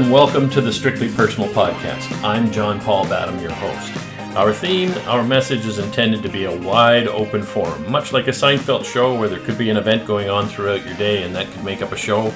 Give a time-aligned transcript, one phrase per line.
[0.00, 2.10] and welcome to the Strictly Personal Podcast.
[2.24, 3.92] I'm John Paul Badham, your host.
[4.34, 8.30] Our theme, our message is intended to be a wide open forum, much like a
[8.30, 11.52] Seinfeld show where there could be an event going on throughout your day and that
[11.52, 12.32] could make up a show.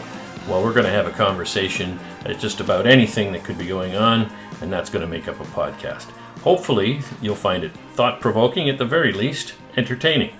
[0.46, 3.96] Well, we're going to have a conversation at just about anything that could be going
[3.96, 6.10] on, and that's going to make up a podcast.
[6.42, 10.36] Hopefully, you'll find it thought provoking, at the very least, entertaining.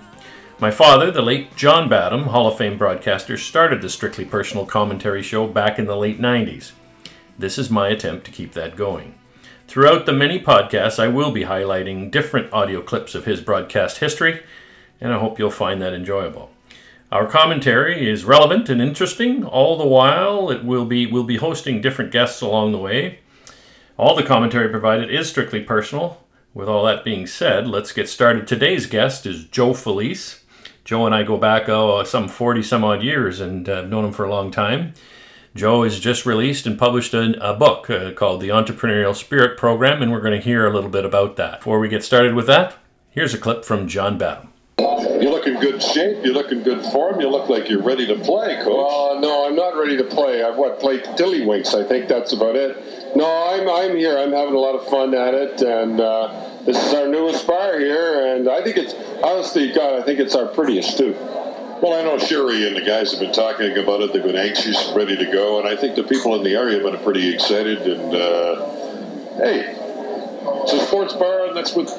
[0.59, 5.23] My father, the late John Badham, Hall of Fame broadcaster, started the Strictly Personal Commentary
[5.23, 6.73] show back in the late 90s.
[7.37, 9.15] This is my attempt to keep that going.
[9.67, 14.41] Throughout the many podcasts, I will be highlighting different audio clips of his broadcast history,
[15.01, 16.51] and I hope you'll find that enjoyable.
[17.11, 19.43] Our commentary is relevant and interesting.
[19.43, 23.19] All the while, it will be we'll be hosting different guests along the way.
[23.97, 26.21] All the commentary provided is strictly personal.
[26.53, 28.47] With all that being said, let's get started.
[28.47, 30.43] Today's guest is Joe Felice.
[30.85, 34.05] Joe and I go back oh, some 40 some odd years and uh, I've known
[34.05, 34.93] him for a long time.
[35.55, 40.01] Joe has just released and published a, a book uh, called The Entrepreneurial Spirit Program,
[40.01, 41.59] and we're going to hear a little bit about that.
[41.59, 42.75] Before we get started with that,
[43.09, 44.49] here's a clip from John Badham.
[44.77, 46.25] You look in good shape.
[46.25, 47.21] You look in good form.
[47.21, 48.67] You look like you're ready to play, Coach.
[48.67, 50.43] Uh, no, I'm not ready to play.
[50.43, 51.73] I've what played Tiddlywinks.
[51.73, 53.15] I think that's about it.
[53.15, 54.17] No, I'm I'm here.
[54.17, 57.79] I'm having a lot of fun at it, and uh, this is our newest bar
[57.79, 58.35] here.
[58.35, 61.15] And I think it's honestly, God, I think it's our prettiest too.
[61.81, 64.13] Well, I know Sherry and the guys have been talking about it.
[64.13, 66.81] They've been anxious, and ready to go, and I think the people in the area
[66.81, 67.79] have been pretty excited.
[67.79, 68.65] And uh,
[69.35, 69.75] hey,
[70.63, 71.89] it's a sports bar, and that's what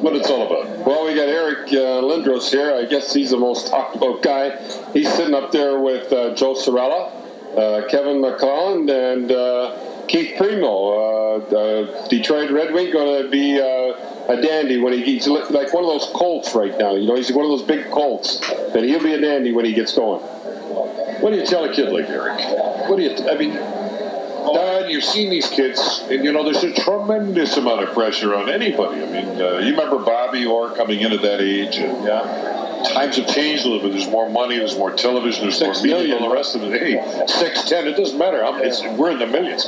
[0.00, 0.86] what it's all about.
[0.86, 2.74] Well, we got Eric uh, Lindros here.
[2.74, 4.56] I guess he's the most talked about guy.
[4.92, 7.12] He's sitting up there with uh, Joe Cirella,
[7.58, 9.76] uh, Kevin McClelland, and uh,
[10.10, 15.28] Keith Primeau, Uh, Detroit Red Wing going to be uh, a dandy when he gets
[15.28, 16.94] like one of those Colts right now.
[16.94, 18.40] You know, he's one of those big Colts.
[18.72, 20.20] But he'll be a dandy when he gets going.
[20.20, 22.40] What do you tell a kid like Eric?
[22.88, 23.12] What do you?
[23.30, 27.94] I mean, Dad, you've seen these kids, and you know there's a tremendous amount of
[27.94, 29.02] pressure on anybody.
[29.02, 33.16] I mean, uh, you remember Bobby Orr coming in at that age, and yeah, times
[33.16, 33.92] have changed a little bit.
[33.96, 36.16] There's more money, there's more television, there's Six more media, million.
[36.22, 36.80] and the rest of it.
[36.80, 38.40] Hey, six, ten, it doesn't matter.
[38.96, 39.64] We're in the millions.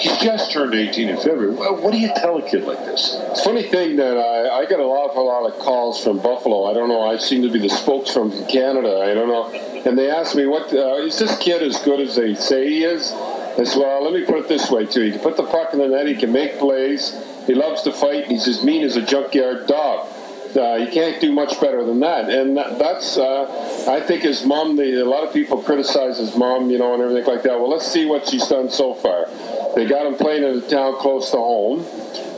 [0.00, 1.50] He just turned 18 in February.
[1.50, 3.20] Well, what do you tell a kid like this?
[3.44, 6.66] Funny thing that I, I get an awful lot of calls from Buffalo.
[6.70, 7.02] I don't know.
[7.02, 9.00] I seem to be the spokesman from Canada.
[9.00, 9.50] I don't know.
[9.84, 12.84] And they ask me, "What uh, is this kid as good as they say he
[12.84, 15.00] is?" I said, "Well, let me put it this way too.
[15.02, 16.06] He can put the puck in the net.
[16.06, 17.16] He can make plays.
[17.48, 18.26] He loves to fight.
[18.26, 20.06] He's as mean as a junkyard dog.
[20.56, 22.28] Uh, you can't do much better than that.
[22.30, 24.76] And that, that's, uh, I think, his mom.
[24.76, 27.58] The, a lot of people criticize his mom, you know, and everything like that.
[27.58, 29.26] Well, let's see what she's done so far.
[29.74, 31.84] They got him playing in a town close to home.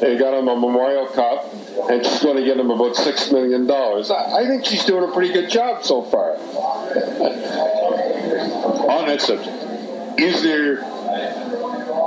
[0.01, 1.53] They got him a Memorial Cup,
[1.91, 4.11] and she's going to get him about six million dollars.
[4.11, 6.37] I, I think she's doing a pretty good job so far.
[8.91, 10.83] On that subject, is there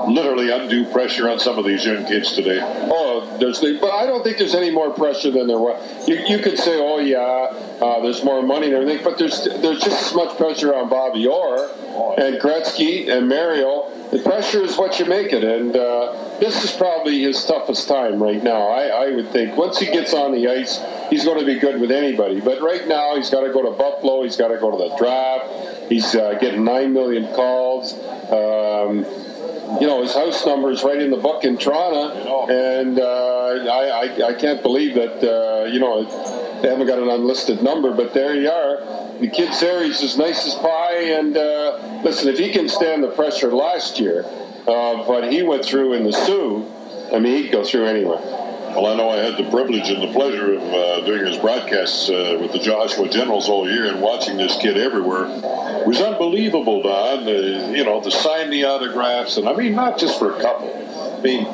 [0.07, 2.59] literally undue pressure on some of these young kids today?
[2.61, 6.07] Oh, there's the, but I don't think there's any more pressure than there was.
[6.07, 7.19] You, you could say, oh yeah,
[7.83, 11.27] uh, there's more money and everything, but there's there's just as much pressure on Bobby
[11.27, 11.69] Orr
[12.17, 13.89] and Gretzky and Mario.
[14.11, 18.21] The pressure is what you make it, and uh, this is probably his toughest time
[18.21, 18.67] right now.
[18.67, 21.81] I, I would think once he gets on the ice, he's going to be good
[21.81, 22.39] with anybody.
[22.39, 24.21] But right now, he's got to go to Buffalo.
[24.23, 25.89] He's got to go to the draft.
[25.89, 27.93] He's uh, getting nine million calls.
[28.31, 29.05] Um,
[29.79, 34.05] you know, his house number is right in the book in Toronto, and uh, I,
[34.05, 36.03] I, I can't believe that, uh, you know,
[36.61, 39.19] they haven't got an unlisted number, but there you are.
[39.19, 43.03] The kid's there, he's as nice as pie, and uh, listen, if he can stand
[43.03, 44.25] the pressure last year,
[44.67, 46.65] uh, but he went through in the Soo,
[47.13, 48.21] I mean, he'd go through anywhere.
[48.73, 52.09] Well, I know I had the privilege and the pleasure of uh, doing his broadcasts
[52.09, 55.25] uh, with the Oshawa Generals all year and watching this kid everywhere.
[55.83, 57.27] It was unbelievable, Don.
[57.27, 57.31] Uh,
[57.75, 60.69] you know, to sign the autographs, and I mean, not just for a couple.
[61.17, 61.45] I mean,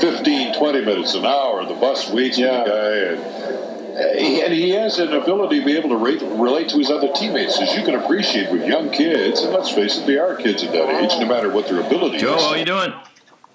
[0.00, 2.62] 15, 20 minutes, an hour, the bus waits Yeah.
[2.62, 2.96] for the guy.
[3.12, 6.78] And, uh, he- and he has an ability to be able to rate, relate to
[6.78, 9.42] his other teammates, as you can appreciate with young kids.
[9.42, 12.18] And let's face it, they are kids at that age, no matter what their ability
[12.18, 12.42] Joe, is.
[12.42, 12.92] how you doing?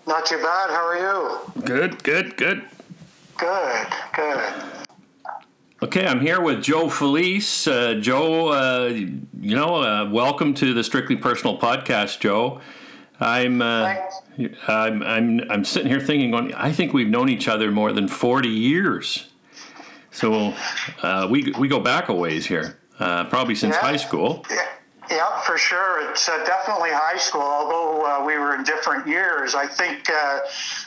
[0.06, 0.70] Not too bad.
[0.70, 1.62] How are you?
[1.64, 2.62] Good, good, good.
[3.38, 4.40] Good, good.
[5.84, 7.68] Okay, I'm here with Joe Felice.
[7.68, 12.62] Uh, Joe, uh, you know, uh, welcome to the Strictly Personal Podcast, Joe.
[13.20, 13.94] I'm, uh,
[14.68, 18.08] I'm, I'm, I'm sitting here thinking, going, I think we've known each other more than
[18.08, 19.28] 40 years.
[20.10, 20.56] So
[21.04, 23.82] uh, we we go back a ways here, uh, probably since Yeah.
[23.82, 24.44] high school.
[24.50, 24.66] Yeah,
[25.12, 26.10] yeah for sure.
[26.10, 29.54] It's uh, definitely high school, although uh, we were in different years.
[29.54, 30.40] I think uh,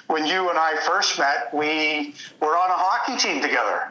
[0.08, 3.90] when you and I first met, we were on a hockey team together.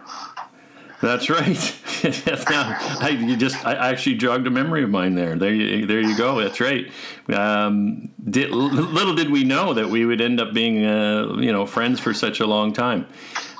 [1.02, 1.76] That's right.
[2.50, 5.36] now, I, you just I actually jogged a memory of mine there.
[5.36, 6.42] There you, there you go.
[6.42, 6.92] That's right.
[7.30, 11.66] Um, did, little did we know that we would end up being uh, you know
[11.66, 13.08] friends for such a long time.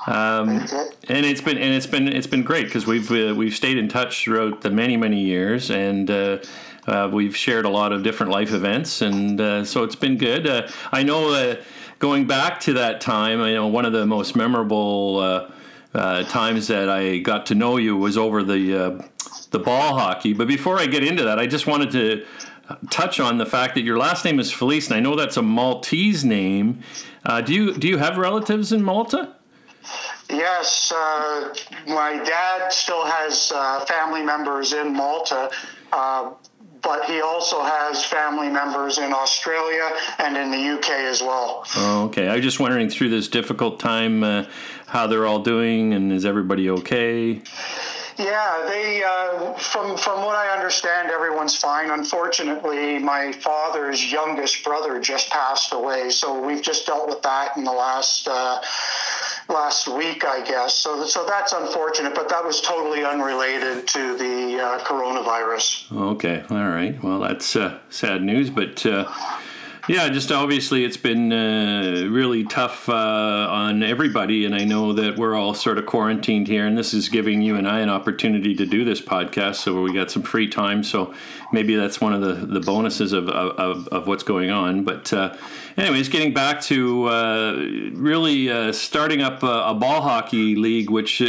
[0.06, 0.66] Um,
[1.08, 3.88] and it's been and it's been it's been great because we've uh, we've stayed in
[3.88, 6.10] touch throughout the many many years and.
[6.10, 6.38] Uh,
[6.86, 10.46] uh, we've shared a lot of different life events, and uh, so it's been good.
[10.46, 11.56] Uh, I know
[11.98, 15.50] going back to that time, I know one of the most memorable
[15.94, 19.02] uh, times that I got to know you was over the uh,
[19.50, 20.32] the ball hockey.
[20.32, 22.24] But before I get into that, I just wanted to
[22.90, 25.42] touch on the fact that your last name is Felice, and I know that's a
[25.42, 26.82] Maltese name.
[27.24, 29.34] Uh, do you do you have relatives in Malta?
[30.28, 31.54] Yes, uh,
[31.88, 35.50] my dad still has uh, family members in Malta.
[35.92, 36.30] Uh,
[36.82, 41.64] but he also has family members in Australia and in the UK as well.
[41.76, 42.28] Oh, okay.
[42.28, 44.46] I was just wondering through this difficult time uh,
[44.90, 47.40] how they're all doing and is everybody okay?
[48.18, 49.02] Yeah, they.
[49.02, 51.90] Uh, from from what I understand, everyone's fine.
[51.90, 57.64] Unfortunately, my father's youngest brother just passed away, so we've just dealt with that in
[57.64, 58.60] the last uh,
[59.48, 60.74] last week, I guess.
[60.74, 65.90] So so that's unfortunate, but that was totally unrelated to the uh, coronavirus.
[66.12, 67.02] Okay, all right.
[67.02, 69.10] Well, that's uh, sad news, but uh,
[69.88, 72.92] yeah, just obviously it's been uh, really tough uh,
[73.50, 77.08] on everybody, and I know that we're all sort of quarantined here, and this is
[77.08, 80.48] giving you and I an opportunity to do this podcast, so we got some free
[80.48, 80.84] time.
[80.84, 81.14] So
[81.52, 84.84] maybe that's one of the, the bonuses of, of, of what's going on.
[84.84, 85.36] But uh,
[85.76, 87.52] anyways, getting back to uh,
[87.94, 91.22] really uh, starting up a, a, ball hockey league, which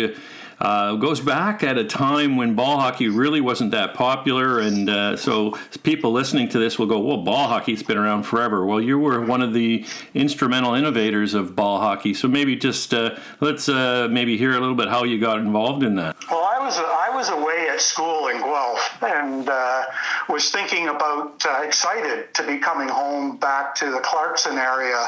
[0.61, 5.17] uh, goes back at a time when ball hockey really wasn't that popular, and uh,
[5.17, 8.99] so people listening to this will go, "Well, ball hockey's been around forever." Well, you
[8.99, 14.07] were one of the instrumental innovators of ball hockey, so maybe just uh, let's uh,
[14.11, 16.15] maybe hear a little bit how you got involved in that.
[16.29, 19.85] Well, I was I was away at school in Guelph and uh,
[20.29, 25.07] was thinking about uh, excited to be coming home back to the Clarkson area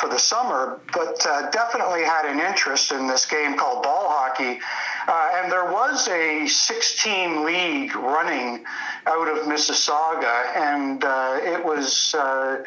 [0.00, 1.18] for the summer, but
[1.50, 4.60] definitely had an interest in this game called ball hockey
[5.08, 8.64] uh, and there was a 16 league running
[9.06, 12.64] out of Mississauga, and uh, it was uh,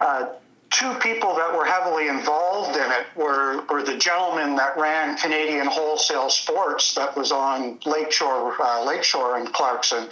[0.00, 0.26] uh
[0.70, 5.66] two people that were heavily involved in it were, were the gentleman that ran Canadian
[5.66, 10.08] Wholesale Sports that was on Lakeshore, uh, Lakeshore in Clarkson.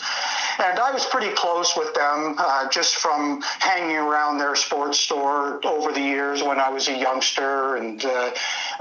[0.58, 5.64] And I was pretty close with them uh, just from hanging around their sports store
[5.64, 8.30] over the years when I was a youngster and uh,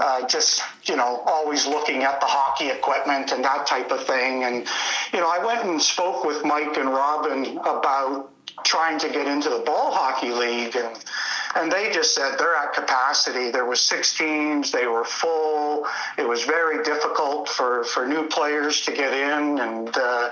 [0.00, 4.42] uh just, you know, always looking at the hockey equipment and that type of thing.
[4.42, 4.66] And,
[5.12, 8.30] you know, I went and spoke with Mike and Robin about
[8.64, 10.96] trying to get into the ball hockey league and
[11.54, 13.50] and they just said they're at capacity.
[13.50, 15.86] There was six teams; they were full.
[16.16, 20.30] It was very difficult for for new players to get in, and uh,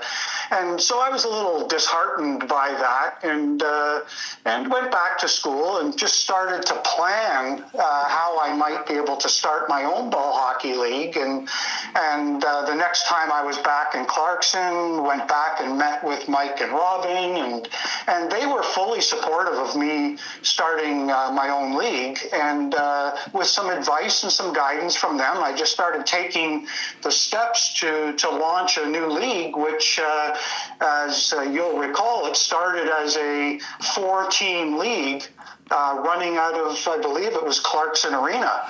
[0.51, 4.01] and so I was a little disheartened by that, and uh,
[4.45, 8.93] and went back to school and just started to plan uh, how I might be
[8.93, 11.17] able to start my own ball hockey league.
[11.17, 11.49] And
[11.95, 16.27] and uh, the next time I was back in Clarkson, went back and met with
[16.29, 17.69] Mike and Robin, and
[18.07, 22.19] and they were fully supportive of me starting uh, my own league.
[22.33, 26.67] And uh, with some advice and some guidance from them, I just started taking
[27.03, 30.37] the steps to to launch a new league, which uh,
[30.81, 33.59] as uh, you'll recall, it started as a
[33.93, 35.23] four team league
[35.71, 38.63] uh, running out of, I believe it was Clarkson Arena.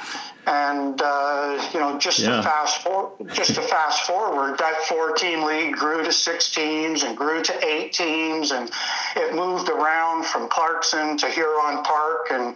[0.48, 2.38] And uh, you know, just yeah.
[2.38, 7.18] to fast for, just to fast forward, that four-team league grew to six teams and
[7.18, 8.72] grew to eight teams, and
[9.18, 12.28] it moved around from Clarkson to Huron Park.
[12.32, 12.56] And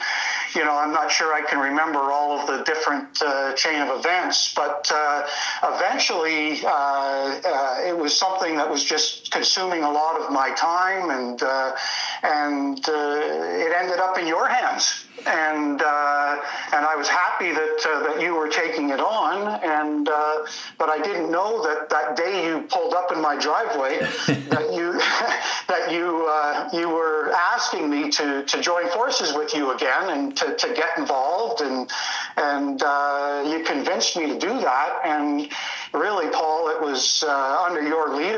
[0.56, 4.00] you know, I'm not sure I can remember all of the different uh, chain of
[4.00, 5.28] events, but uh,
[5.62, 11.10] eventually uh, uh, it was something that was just consuming a lot of my time,
[11.10, 11.76] and uh,
[12.24, 16.42] and it ended up in your hands and uh,
[16.74, 20.38] and I was happy that uh, that you were taking it on, and uh,
[20.78, 24.00] but I didn't know that that day you pulled up in my driveway
[24.50, 24.94] that you
[25.68, 30.36] that you uh, you were asking me to to join forces with you again and
[30.38, 31.90] to, to get involved, and
[32.38, 35.50] and uh, you convinced me to do that, and
[35.94, 38.31] really, Paul, it was uh, under your leadership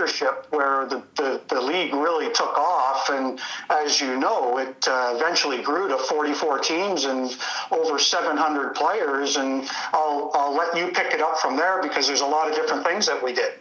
[0.49, 3.09] where the, the, the, league really took off.
[3.09, 3.39] And
[3.69, 7.35] as you know, it uh, eventually grew to 44 teams and
[7.71, 9.35] over 700 players.
[9.37, 12.55] And I'll, I'll let you pick it up from there because there's a lot of
[12.55, 13.53] different things that we did.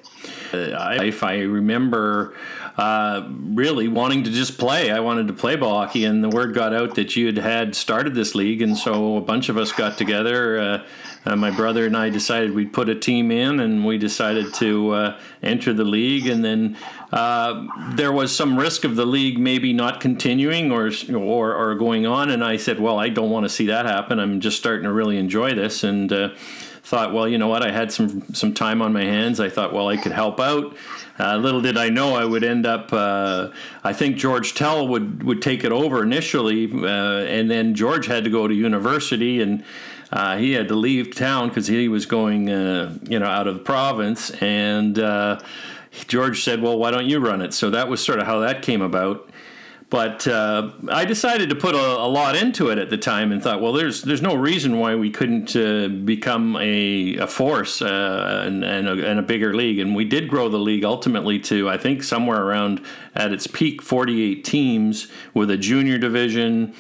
[0.53, 2.35] If I remember
[2.77, 4.91] uh, really wanting to just play.
[4.91, 7.75] I wanted to play ball hockey, and the word got out that you had had
[7.75, 10.59] started this league, and so a bunch of us got together.
[10.59, 10.87] Uh,
[11.25, 14.91] uh, my brother and I decided we'd put a team in, and we decided to
[14.93, 16.27] uh, enter the league.
[16.27, 16.77] And then
[17.13, 22.07] uh, there was some risk of the league maybe not continuing or, or or going
[22.07, 22.31] on.
[22.31, 24.19] And I said, "Well, I don't want to see that happen.
[24.19, 26.31] I'm just starting to really enjoy this." And uh,
[26.83, 27.63] thought, well, you know what?
[27.63, 29.41] I had some some time on my hands.
[29.41, 30.77] I thought, well, I could help out.
[31.19, 32.93] Uh, little did I know I would end up.
[32.93, 33.51] Uh,
[33.85, 38.25] I think George Tell would would take it over initially, uh, and then George had
[38.25, 39.65] to go to university and.
[40.15, 43.55] Uh, he had to leave town because he was going, uh, you know, out of
[43.55, 45.41] the province, and uh,
[46.07, 48.61] George said, "Well, why don't you run it?" So that was sort of how that
[48.61, 49.31] came about.
[49.93, 53.43] But uh, I decided to put a, a, lot into it at the time, and
[53.43, 58.43] thought, well, there's there's no reason why we couldn't uh, become a, a force uh,
[58.47, 59.79] and, and a, and, a, bigger league.
[59.79, 62.81] And we did grow the league ultimately to I think somewhere around
[63.15, 66.73] at its peak 48 teams with a junior division.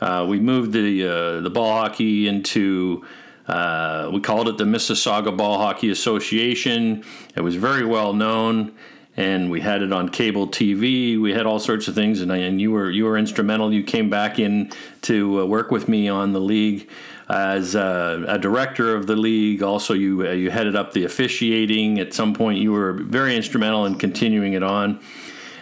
[0.00, 3.04] Uh, we moved the uh, the ball hockey into.
[3.46, 7.04] Uh, we called it the Mississauga Ball Hockey Association.
[7.36, 8.72] It was very well known
[9.16, 11.20] and we had it on cable TV.
[11.20, 13.72] We had all sorts of things, and, I, and you were you were instrumental.
[13.72, 16.88] You came back in to uh, work with me on the league
[17.28, 19.62] as uh, a director of the league.
[19.62, 22.00] Also, you uh, you headed up the officiating.
[22.00, 25.00] At some point, you were very instrumental in continuing it on.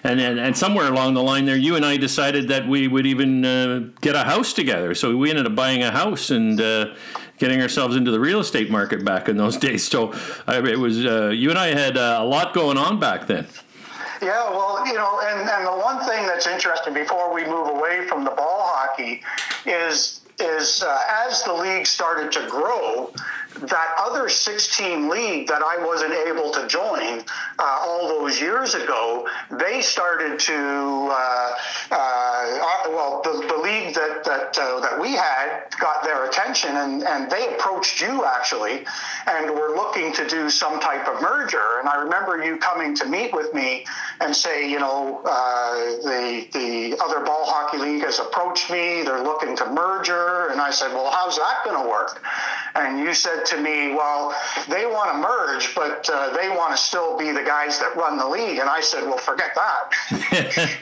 [0.04, 3.06] And, and, and somewhere along the line there, you and I decided that we would
[3.06, 4.96] even uh, get a house together.
[4.96, 6.94] So we ended up buying a house and uh,
[7.38, 9.84] getting ourselves into the real estate market back in those days.
[9.84, 10.12] So
[10.48, 13.46] it was uh, you and I had uh, a lot going on back then.
[14.20, 18.06] Yeah, well, you know, and, and the one thing that's interesting before we move away
[18.06, 19.22] from the ball hockey
[19.66, 23.12] is is uh, as the league started to grow,
[23.60, 27.20] that other 16 league that I wasn't able to join
[27.58, 30.54] uh, all those years ago, they started to,
[31.10, 31.52] uh,
[31.90, 37.02] uh, well, the, the league that that uh, that we had got their attention, and,
[37.02, 38.84] and they approached you actually,
[39.26, 41.78] and were looking to do some type of merger.
[41.80, 43.84] And I remember you coming to meet with me
[44.20, 49.02] and say, you know, uh, the the other ball hockey league has approached me.
[49.02, 52.22] They're looking to merger, and I said, well, how's that going to work?
[52.74, 54.34] And you said to me, well,
[54.68, 58.18] they want to merge, but uh, they want to still be the guys that run
[58.18, 58.58] the league.
[58.58, 59.92] And I said, well, forget that.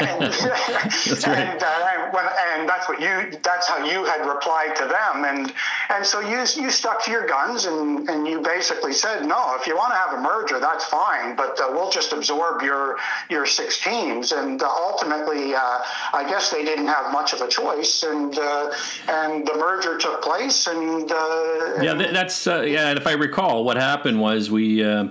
[0.01, 1.39] and, that's right.
[1.39, 2.25] and, uh, when,
[2.55, 5.25] and that's what you, that's how you had replied to them.
[5.25, 5.53] And,
[5.89, 9.67] and so you, you stuck to your guns and, and you basically said, no, if
[9.67, 12.99] you want to have a merger, that's fine, but uh, we'll just absorb your,
[13.29, 14.33] your six teams.
[14.33, 15.79] And uh, ultimately, uh,
[16.13, 18.03] I guess they didn't have much of a choice.
[18.03, 18.71] And, uh,
[19.09, 22.89] and the merger took place and, yeah, that's uh, yeah.
[22.89, 24.85] And if I recall, what happened was we.
[24.85, 25.09] Uh,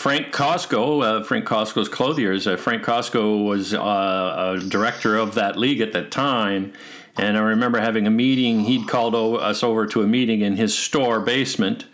[0.00, 2.46] Frank Costco, uh, Frank Costco's clothiers.
[2.46, 6.72] Uh, Frank Costco was uh, a director of that league at that time,
[7.18, 8.60] and I remember having a meeting.
[8.60, 11.84] He'd called o- us over to a meeting in his store basement,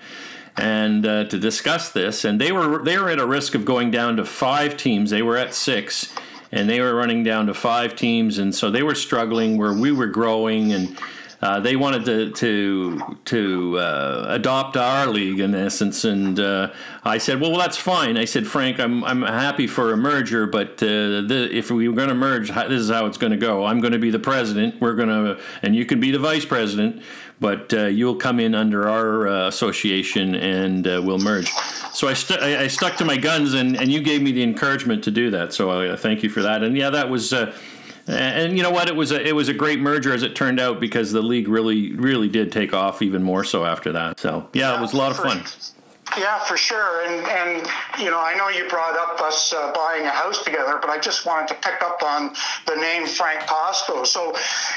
[0.56, 2.24] and uh, to discuss this.
[2.24, 5.10] And they were they were at a risk of going down to five teams.
[5.10, 6.14] They were at six,
[6.52, 9.90] and they were running down to five teams, and so they were struggling where we
[9.90, 10.96] were growing and
[11.42, 16.72] uh, they wanted to to to uh, adopt our league in essence, and uh,
[17.04, 20.46] I said, "Well, well, that's fine." I said, "Frank, I'm I'm happy for a merger,
[20.46, 23.38] but uh, the, if we were going to merge, this is how it's going to
[23.38, 23.66] go.
[23.66, 24.80] I'm going to be the president.
[24.80, 27.02] We're going to, and you can be the vice president."
[27.38, 31.52] But uh, you'll come in under our uh, association and we'll merge.
[31.92, 35.04] So I, I, I, stuck to my guns, and, and you gave me the encouragement
[35.04, 35.52] to do that.
[35.52, 36.62] So I thank you for that.
[36.62, 37.34] And yeah, that was
[38.06, 38.88] and you know what?
[38.88, 41.48] It was a it was a great merger as it turned out because the league
[41.48, 44.20] really really did take off even more so after that.
[44.20, 45.42] So yeah, it was a lot of fun.
[46.16, 47.04] Yeah, for sure.
[47.04, 47.66] And and
[47.98, 50.98] you know, I know you brought up us uh, buying a house together, but I
[50.98, 52.32] just wanted to pick up on
[52.66, 54.06] the name Frank Costco.
[54.06, 54.34] So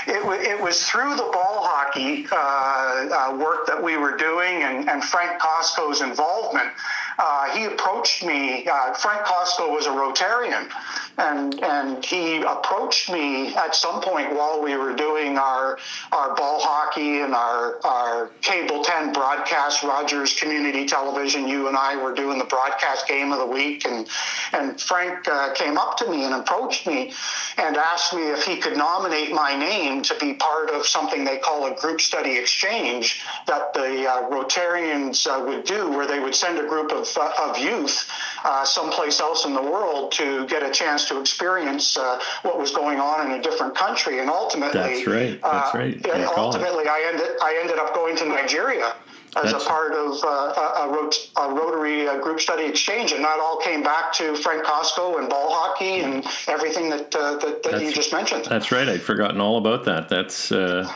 [0.07, 4.63] it, w- it was through the ball hockey uh, uh, work that we were doing,
[4.63, 6.71] and, and Frank Costco's involvement
[7.19, 8.65] uh, he approached me.
[8.65, 10.71] Uh, Frank Costco was a Rotarian,
[11.19, 15.77] and and he approached me at some point while we were doing our
[16.11, 19.83] our ball hockey and our our cable ten broadcast.
[19.83, 21.47] Rogers Community Television.
[21.47, 24.07] You and I were doing the broadcast game of the week, and
[24.53, 27.13] and Frank uh, came up to me and approached me
[27.57, 31.37] and asked me if he could nominate my name to be part of something they
[31.37, 36.35] call a group study exchange that the uh, Rotarians uh, would do, where they would
[36.35, 38.09] send a group of, uh, of youth
[38.43, 42.71] uh, someplace else in the world to get a chance to experience uh, what was
[42.71, 44.19] going on in a different country.
[44.19, 45.41] And ultimately, that's right.
[45.41, 46.05] That's right.
[46.37, 48.95] ultimately, I ended I ended up going to Nigeria
[49.37, 53.39] as That's, a part of uh, a, a, Rotary uh, group study exchange, and that
[53.39, 57.81] all came back to Frank Costco and ball hockey and everything that uh, that, that
[57.81, 58.45] you just mentioned.
[58.45, 58.89] That's right.
[58.89, 60.09] I'd forgotten all about that.
[60.09, 60.91] That's uh,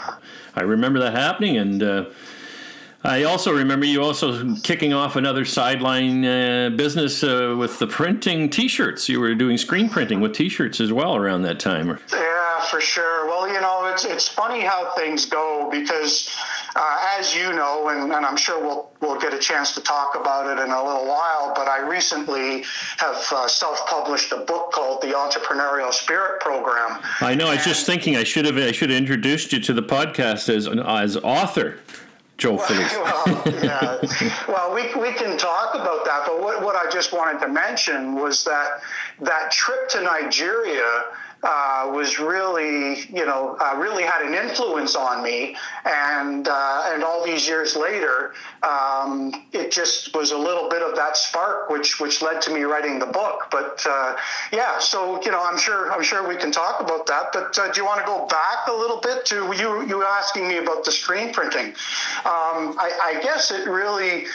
[0.55, 2.05] I remember that happening, and uh,
[3.05, 9.09] I also remember you also kicking off another sideline uh, business with the printing T-shirts.
[9.09, 11.99] You were doing screen printing with T-shirts as well around that time.
[12.13, 13.27] Yeah, for sure.
[13.27, 16.33] Well, you know, it's it's funny how things go because
[16.75, 20.15] uh, as you know, and, and, I'm sure we'll we'll get a chance to talk
[20.15, 22.63] about it in a little while, but I recently
[22.97, 26.99] have uh, self-published a book called The Entrepreneurial Spirit Program.
[27.19, 27.47] I know.
[27.47, 30.47] I was just thinking I should have I should have introduced you to the podcast
[30.47, 31.79] as as author.
[33.03, 33.99] Well, yeah.
[34.47, 38.15] well, we, we can talk about that, but what, what I just wanted to mention
[38.15, 38.81] was that
[39.21, 41.03] that trip to Nigeria
[41.43, 45.55] uh, was really, you know, uh, really had an influence on me.
[45.85, 48.33] And uh, and all these years later,
[48.63, 52.61] um, it just was a little bit of that spark, which which led to me
[52.61, 53.47] writing the book.
[53.51, 54.15] But uh,
[54.51, 57.27] yeah, so you know, I'm sure I'm sure we can talk about that.
[57.33, 60.47] But uh, do you want to go back a little bit to you you asking
[60.47, 61.67] me about the screen printing?
[62.25, 64.25] Um, I, I guess it really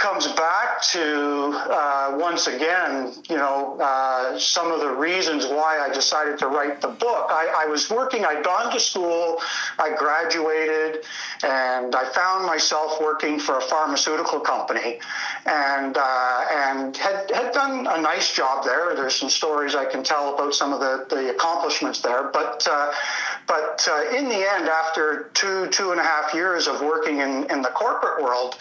[0.00, 5.92] comes back to uh, once again, you know, uh, some of the reasons why I
[5.92, 7.26] decided to write the book.
[7.28, 9.42] I, I, was working, I'd gone to school,
[9.78, 11.04] I graduated,
[11.42, 15.00] and I found myself working for a pharmaceutical company,
[15.44, 18.94] and uh, and had had done a nice job there.
[18.94, 22.90] There's some stories I can tell about some of the the accomplishments there, but uh,
[23.46, 27.44] but uh, in the end, after two two and a half years of working in
[27.50, 28.56] in the corporate world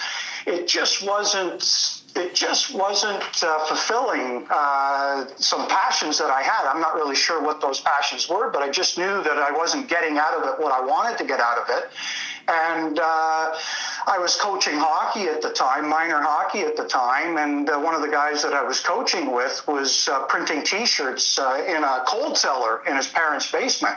[0.45, 6.69] it just wasn't it just wasn't uh, fulfilling uh, some passions that I had.
[6.69, 9.87] I'm not really sure what those passions were, but I just knew that I wasn't
[9.87, 11.89] getting out of it what I wanted to get out of it.
[12.47, 13.55] And uh,
[14.07, 17.93] I was coaching hockey at the time, minor hockey at the time, and uh, one
[17.93, 22.03] of the guys that I was coaching with was uh, printing T-shirts uh, in a
[22.07, 23.95] cold cellar in his parents' basement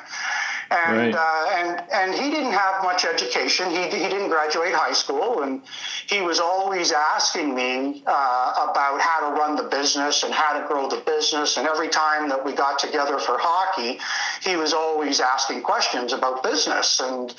[0.73, 1.15] and right.
[1.15, 3.71] uh, and and he didn't have much education.
[3.71, 5.63] He he didn't graduate high school, and
[6.09, 10.67] he was always asking me uh, about how to run the business and how to
[10.67, 11.57] grow the business.
[11.57, 14.01] And every time that we got together for hockey,
[14.43, 17.01] he was always asking questions about business.
[17.01, 17.35] And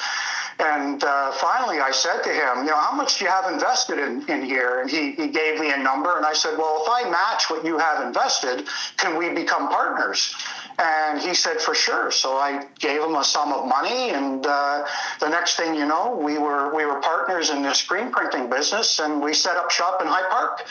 [0.59, 3.97] and uh, finally, I said to him, you know, how much do you have invested
[3.97, 4.81] in, in here?
[4.81, 7.65] And he, he gave me a number, and I said, well, if I match what
[7.65, 8.67] you have invested,
[8.97, 10.35] can we become partners?
[10.79, 12.11] And he said, for sure.
[12.11, 14.85] So I gave him a sum of money, and uh,
[15.19, 18.99] the next thing you know, we were we were partners in the screen printing business,
[18.99, 20.65] and we set up shop in High Park,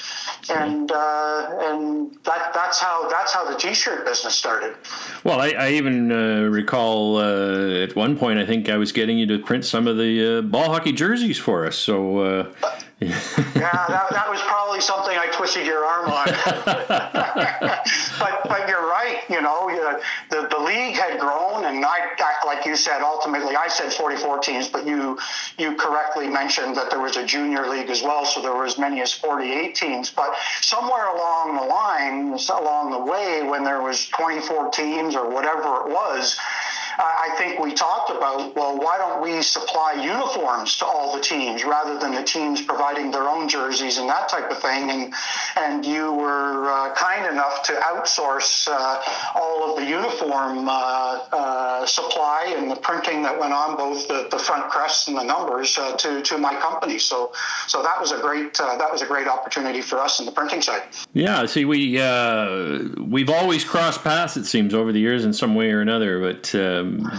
[0.50, 4.74] and uh, and that that's how that's how the T-shirt business started.
[5.24, 9.18] Well, I, I even uh, recall uh, at one point, I think I was getting
[9.18, 11.76] you to print some of the uh, ball hockey jerseys for us.
[11.76, 12.52] So uh,
[13.00, 16.26] yeah, that, that was probably something I twisted your arm on.
[18.18, 19.18] but but you're right.
[19.28, 19.68] You know,
[20.30, 24.38] the the league had grown, and I, I, like you said, ultimately I said 44
[24.40, 25.18] teams, but you
[25.58, 28.78] you correctly mentioned that there was a junior league as well, so there were as
[28.78, 30.10] many as 48 teams.
[30.10, 35.86] But somewhere along the line, along the way, when there was 24 teams or whatever
[35.86, 36.38] it was
[36.98, 41.64] I think we talked about, well, why don't we supply uniforms to all the teams
[41.64, 44.90] rather than the teams providing their own jerseys and that type of thing?
[44.90, 45.14] And
[45.56, 49.02] and you were uh, kind enough to outsource uh,
[49.34, 54.28] all of the uniform uh, uh supply and the printing that went on both the,
[54.30, 56.98] the front crests and the numbers uh, to to my company.
[56.98, 57.32] So
[57.68, 60.32] so that was a great uh, that was a great opportunity for us in the
[60.32, 60.82] printing side.
[61.14, 61.92] Yeah, see, we
[62.98, 66.81] we've always crossed paths it seems over the years in some way or another, but.
[66.82, 67.10] Um,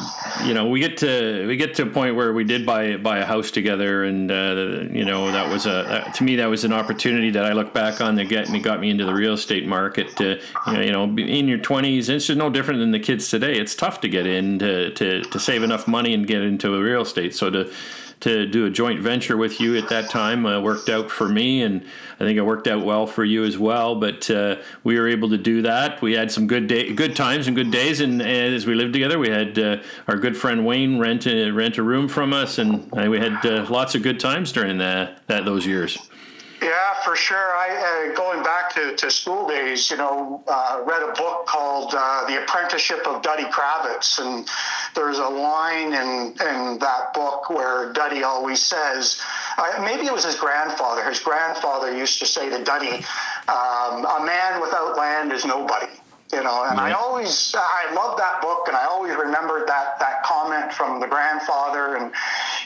[0.45, 3.19] you know, we get to we get to a point where we did buy buy
[3.19, 6.73] a house together, and uh, you know that was a to me that was an
[6.73, 9.67] opportunity that I look back on that get me got me into the real estate
[9.67, 10.19] market.
[10.19, 10.35] Uh,
[10.71, 13.57] you know, in your twenties, it's just no different than the kids today.
[13.57, 17.01] It's tough to get in to, to, to save enough money and get into real
[17.01, 17.35] estate.
[17.35, 17.73] So to
[18.21, 21.61] to do a joint venture with you at that time uh, worked out for me,
[21.61, 21.83] and
[22.19, 23.95] I think it worked out well for you as well.
[23.95, 26.01] But uh, we were able to do that.
[26.01, 28.93] We had some good day, good times and good days, and, and as we lived
[28.93, 32.57] together, we had uh, our good friend Wayne rent a, rent a room from us,
[32.57, 35.97] and uh, we had uh, lots of good times during that those years.
[36.63, 37.53] Yeah, for sure.
[37.53, 41.93] I uh, going back to, to school days, you know, uh, read a book called
[41.93, 44.47] uh, The Apprenticeship of Duddy Kravitz, and
[44.95, 49.19] there's a line in in that book where Duddy always says,
[49.57, 51.03] uh, maybe it was his grandfather.
[51.03, 53.03] His grandfather used to say to Duddy,
[53.49, 55.91] um, a man without land is nobody
[56.31, 60.23] you know and i always i love that book and i always remembered that that
[60.23, 62.11] comment from the grandfather and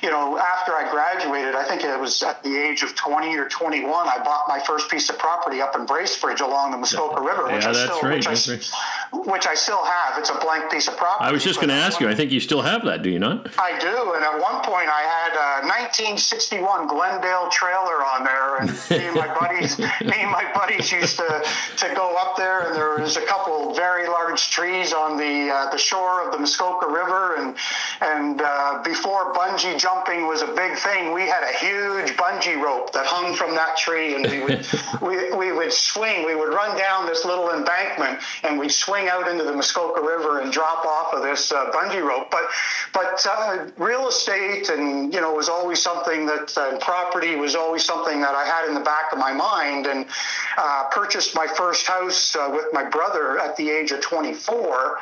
[0.01, 3.47] you know after i graduated i think it was at the age of 20 or
[3.47, 7.43] 21 i bought my first piece of property up in bracebridge along the muskoka river
[7.45, 8.15] which yeah, I still, right.
[8.17, 8.71] Which, I, right.
[9.11, 11.75] Which I still have it's a blank piece of property i was just going to
[11.75, 14.39] ask you i think you still have that do you not i do and at
[14.39, 19.77] one point i had a 1961 glendale trailer on there and me and my buddies
[19.79, 21.43] me and my buddies used to
[21.77, 25.69] to go up there and there was a couple very large trees on the uh,
[25.69, 27.55] the shore of the Muskoka River, and
[28.01, 32.91] and uh, before bungee jumping was a big thing, we had a huge bungee rope
[32.93, 34.65] that hung from that tree, and we would
[35.01, 36.25] we, we would swing.
[36.25, 40.41] We would run down this little embankment, and we'd swing out into the Muskoka River
[40.41, 42.31] and drop off of this uh, bungee rope.
[42.31, 42.45] But
[42.93, 47.83] but uh, real estate and you know was always something that uh, property was always
[47.83, 50.07] something that I had in the back of my mind, and
[50.57, 54.97] uh, purchased my first house with my brother at the age of 24,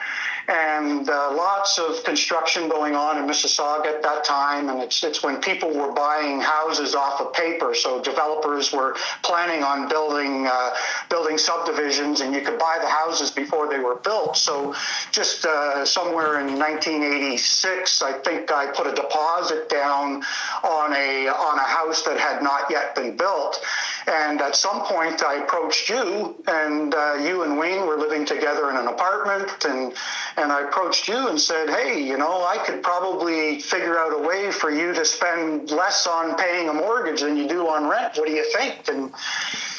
[0.48, 4.70] and uh, lots of construction going on in Mississauga at that time.
[4.70, 7.74] And it's, it's when people were buying houses off of paper.
[7.74, 10.72] So developers were planning on building, uh,
[11.10, 14.38] building subdivisions, and you could buy the houses before they were built.
[14.38, 14.76] So
[15.12, 20.24] just uh, somewhere in 1986, I think I put a deposit down
[20.64, 23.60] on a, on a house that had not yet been built.
[24.08, 28.70] And at some point, I approached you, and uh, you and Wayne were living together
[28.70, 29.94] in an apartment, and
[30.38, 34.28] and I approached you and said, hey, you know, I could probably figure out a
[34.28, 38.18] way for you to spend less on paying a mortgage than you do on rent.
[38.18, 38.88] What do you think?
[38.90, 39.12] And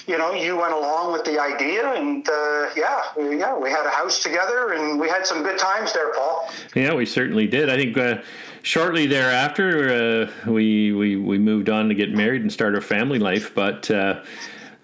[0.09, 3.91] you know, you went along with the idea, and uh, yeah, yeah, we had a
[3.91, 6.51] house together, and we had some good times there, Paul.
[6.75, 7.69] Yeah, we certainly did.
[7.71, 7.97] I think.
[7.97, 8.19] Uh,
[8.67, 13.19] shortly thereafter, uh, we, we we moved on to get married and start our family
[13.19, 13.55] life.
[13.55, 14.23] But uh,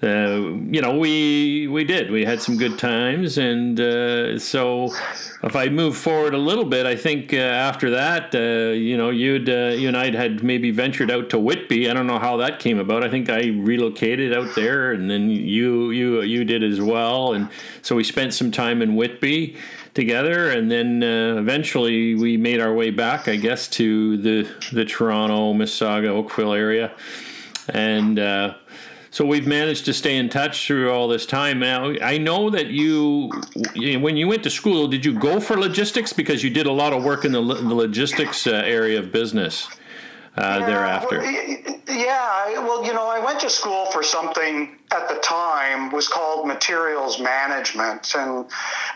[0.03, 2.11] uh, you know, we we did.
[2.11, 4.93] We had some good times, and uh, so
[5.43, 9.11] if I move forward a little bit, I think uh, after that, uh, you know,
[9.11, 11.91] you'd you and I had maybe ventured out to Whitby.
[11.91, 13.03] I don't know how that came about.
[13.03, 17.49] I think I relocated out there, and then you you you did as well, and
[17.83, 19.57] so we spent some time in Whitby
[19.95, 24.85] together, and then uh, eventually we made our way back, I guess, to the the
[24.85, 26.93] Toronto, Mississauga, Oakville area,
[27.69, 28.55] and uh,
[29.11, 31.61] so we've managed to stay in touch through all this time.
[31.61, 33.31] Now I know that you,
[33.75, 36.15] when you went to school, did you go for logistics?
[36.15, 39.69] Because you did a lot of work in the, the logistics uh, area of business
[40.37, 41.19] uh, yeah, thereafter?
[41.19, 46.07] Well, yeah, well, you know, I went to school for something at the time was
[46.07, 48.45] called materials management and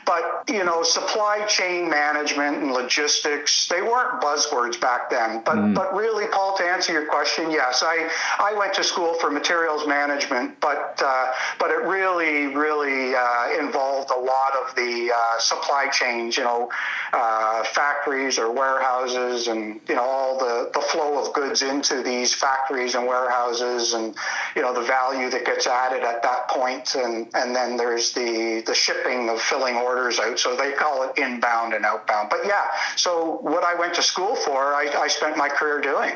[0.05, 5.75] but you know supply chain management and logistics they weren't buzzwords back then but mm.
[5.75, 9.87] but really paul to answer your question yes i i went to school for materials
[9.87, 15.88] management but uh, but it really really uh, involved a lot of the uh, supply
[15.88, 16.68] chains you know
[17.12, 22.34] uh, factories or warehouses and you know all the the flow of goods into these
[22.34, 24.14] factories and warehouses and
[24.54, 28.12] you know the value that gets added added at that point, and and then there's
[28.12, 30.38] the the shipping of filling orders out.
[30.38, 32.30] So they call it inbound and outbound.
[32.30, 36.12] But yeah, so what I went to school for, I, I spent my career doing.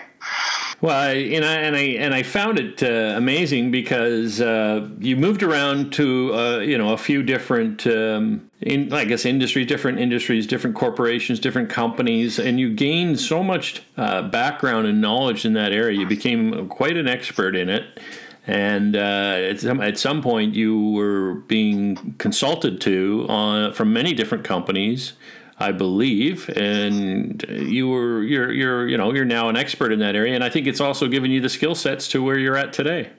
[0.80, 5.14] Well, I, and I and I and I found it uh, amazing because uh, you
[5.14, 9.98] moved around to uh, you know a few different, um, in I guess industries, different
[9.98, 15.52] industries, different corporations, different companies, and you gained so much uh, background and knowledge in
[15.52, 15.98] that area.
[15.98, 18.00] You became quite an expert in it
[18.46, 18.98] and uh,
[19.50, 25.12] at, some, at some point you were being consulted to on, from many different companies
[25.60, 30.16] I believe, and you were you're you're you know you're now an expert in that
[30.16, 32.72] area, and I think it's also given you the skill sets to where you're at
[32.72, 33.10] today.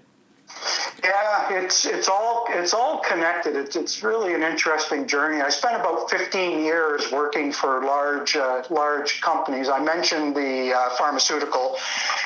[1.03, 3.55] Yeah, it's it's all it's all connected.
[3.55, 5.41] It's it's really an interesting journey.
[5.41, 9.67] I spent about 15 years working for large uh, large companies.
[9.67, 11.77] I mentioned the uh, pharmaceutical,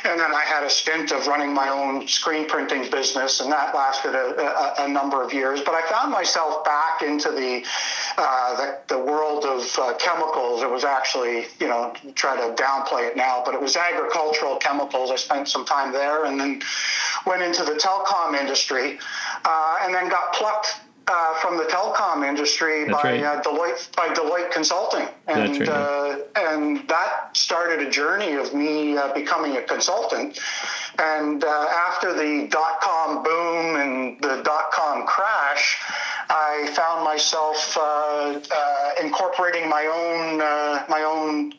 [0.04, 3.74] and then I had a stint of running my own screen printing business, and that
[3.74, 5.62] lasted a, a, a number of years.
[5.62, 7.64] But I found myself back into the
[8.18, 10.64] uh, the, the, world of uh, chemicals.
[10.64, 15.12] It was actually you know try to downplay it now, but it was agricultural chemicals.
[15.12, 16.62] I spent some time there, and then
[17.26, 19.00] went into the telecom industry,
[19.44, 20.76] uh, and then got plucked
[21.08, 23.24] uh, from the telecom industry That's by right.
[23.24, 25.70] uh, Deloitte by Deloitte Consulting, and right.
[25.70, 30.40] uh, and that started a journey of me uh, becoming a consultant.
[30.98, 35.78] And uh, after the dot com boom and the dot com crash,
[36.30, 38.40] I found myself uh,
[39.04, 40.38] incorporating my own
[40.90, 41.54] my own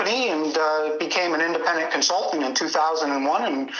[0.00, 3.70] company and uh, became an independent consultant in 2001 and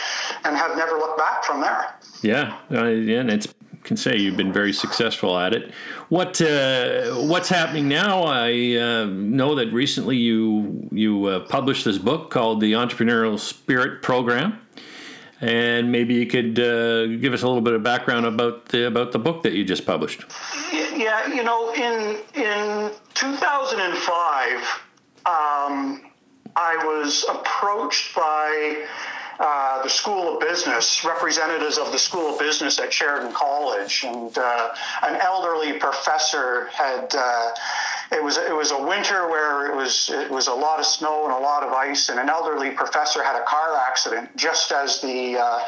[0.44, 1.94] and have never looked back from there.
[2.22, 3.52] Yeah, uh, yeah, and it's
[3.82, 5.72] can say you've been very successful at it.
[6.08, 8.24] What uh, what's happening now?
[8.24, 14.02] I uh, know that recently you you uh, published this book called the Entrepreneurial Spirit
[14.02, 14.60] Program,
[15.40, 19.12] and maybe you could uh, give us a little bit of background about the about
[19.12, 20.24] the book that you just published.
[20.72, 24.82] Yeah, you know, in in 2005,
[25.24, 26.09] um,
[26.56, 28.84] I was approached by
[29.40, 34.36] uh, the School of Business, representatives of the School of Business at Sheridan College, and
[34.36, 37.14] uh, an elderly professor had.
[37.16, 37.50] Uh,
[38.12, 41.24] it was it was a winter where it was it was a lot of snow
[41.24, 45.00] and a lot of ice, and an elderly professor had a car accident just as
[45.00, 45.60] the uh,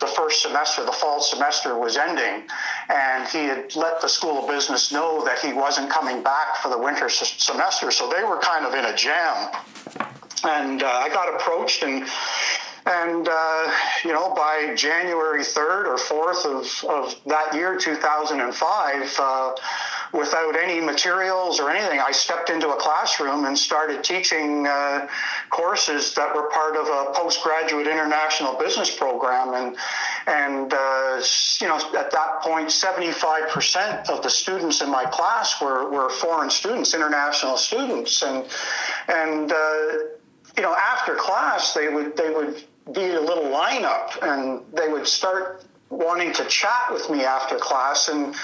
[0.00, 2.48] the first semester, the fall semester, was ending,
[2.88, 6.70] and he had let the School of Business know that he wasn't coming back for
[6.70, 9.50] the winter semester, so they were kind of in a jam.
[10.44, 12.06] And uh, I got approached and
[12.88, 13.70] and, uh,
[14.02, 19.54] you know, by January 3rd or 4th of, of that year, 2005, uh,
[20.14, 25.06] without any materials or anything, I stepped into a classroom and started teaching uh,
[25.50, 29.52] courses that were part of a postgraduate international business program.
[29.52, 29.76] And,
[30.26, 31.22] and uh,
[31.60, 36.48] you know, at that point, 75% of the students in my class were, were foreign
[36.48, 38.22] students, international students.
[38.22, 38.46] And,
[39.08, 39.92] and, uh,
[40.58, 45.06] you know, after class, they would they would be a little lineup, and they would
[45.06, 48.08] start wanting to chat with me after class.
[48.08, 48.34] And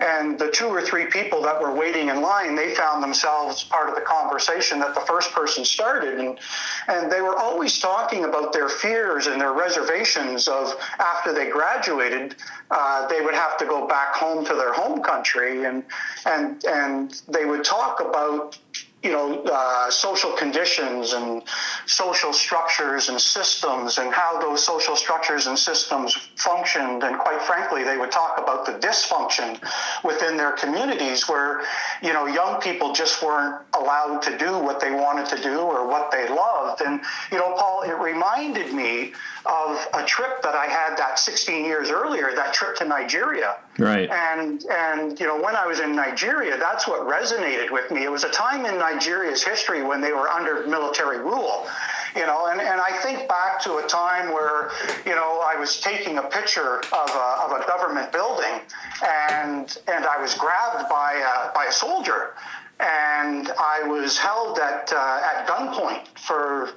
[0.00, 3.88] and the two or three people that were waiting in line they found themselves part
[3.88, 6.18] of the conversation that the first person started.
[6.18, 6.40] And
[6.88, 12.34] and they were always talking about their fears and their reservations of after they graduated
[12.72, 15.66] uh, they would have to go back home to their home country.
[15.66, 15.84] And
[16.26, 18.58] and and they would talk about
[19.02, 21.42] you know, uh, social conditions and
[21.86, 27.02] social structures and systems and how those social structures and systems functioned.
[27.02, 29.58] And quite frankly, they would talk about the dysfunction
[30.04, 31.62] within their communities where,
[32.02, 35.86] you know, young people just weren't allowed to do what they wanted to do or
[35.86, 36.82] what they loved.
[36.82, 37.00] And,
[37.32, 39.12] you know, Paul, it reminded me
[39.46, 43.56] of a trip that I had that 16 years earlier, that trip to Nigeria.
[43.78, 44.10] Right.
[44.10, 48.04] And, and, you know, when I was in Nigeria, that's what resonated with me.
[48.04, 51.66] It was a time in Nigeria's history when they were under military rule.
[52.14, 54.70] You know, and, and I think back to a time where,
[55.06, 58.60] you know, I was taking a picture of a, of a government building
[59.02, 62.34] and, and I was grabbed by a, by a soldier
[62.80, 66.70] and I was held at, uh, at gunpoint for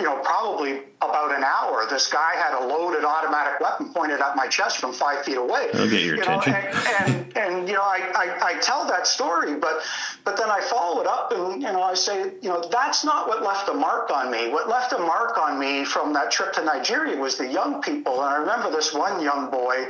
[0.00, 1.86] you know, probably about an hour.
[1.90, 5.68] This guy had a loaded automatic weapon pointed at my chest from five feet away.
[5.74, 6.52] I'll get your you attention.
[6.52, 9.82] Know, and, and, and, you know, I, I, I, tell that story, but
[10.24, 13.28] but then I follow it up and, you know, I say, you know, that's not
[13.28, 14.48] what left a mark on me.
[14.48, 18.22] What left a mark on me from that trip to Nigeria was the young people.
[18.22, 19.86] And I remember this one young boy,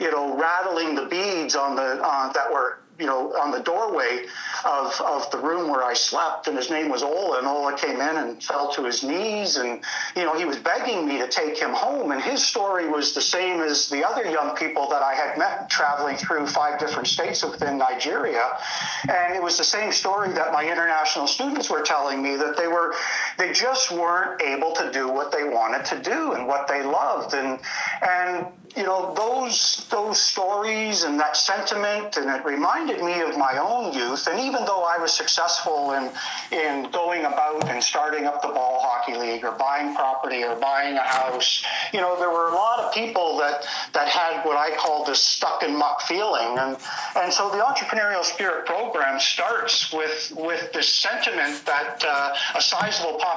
[0.00, 4.24] you know, rattling the beads on the uh, that were you know, on the doorway
[4.64, 8.00] of, of the room where I slept, and his name was Ola, and Ola came
[8.00, 9.82] in and fell to his knees, and,
[10.14, 13.20] you know, he was begging me to take him home, and his story was the
[13.20, 17.42] same as the other young people that I had met traveling through five different states
[17.42, 18.46] within Nigeria,
[19.08, 22.68] and it was the same story that my international students were telling me, that they
[22.68, 22.94] were,
[23.42, 27.34] they just weren't able to do what they wanted to do and what they loved,
[27.34, 27.58] and,
[28.06, 33.58] and, you know, those, those stories and that sentiment, and it reminded me of my
[33.58, 34.26] own youth.
[34.28, 36.10] And even though I was successful in
[36.52, 40.96] in going about and starting up the ball hockey league or buying property or buying
[40.96, 44.74] a house, you know, there were a lot of people that that had what I
[44.76, 46.58] call this stuck in muck feeling.
[46.58, 46.76] And
[47.16, 53.18] and so the entrepreneurial spirit program starts with with this sentiment that uh, a sizable
[53.18, 53.31] population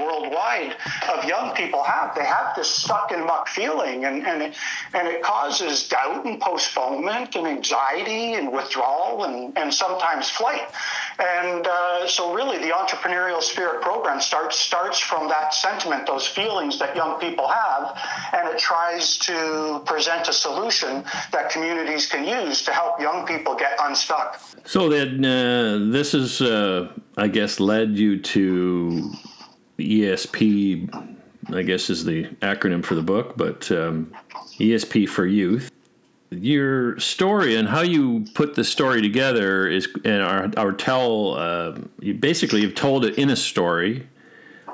[0.00, 0.76] worldwide
[1.12, 2.14] of young people have.
[2.14, 4.54] They have this stuck in muck feeling, and and it,
[4.94, 10.68] and it causes doubt and postponement and anxiety and withdrawal withdrawal and, and sometimes flight.
[11.18, 16.78] And uh, so, really, the entrepreneurial spirit program starts starts from that sentiment, those feelings
[16.78, 17.98] that young people have,
[18.34, 23.54] and it tries to present a solution that communities can use to help young people
[23.54, 24.40] get unstuck.
[24.64, 29.12] So then, uh, this is, uh, I guess, led you to
[29.78, 31.14] ESP.
[31.54, 34.12] I guess is the acronym for the book, but um,
[34.58, 35.70] ESP for Youth
[36.30, 41.78] your story and how you put the story together is and our, our tell uh,
[42.00, 44.06] you basically you've told it in a story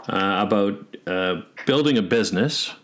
[0.09, 2.75] uh, about uh, building a business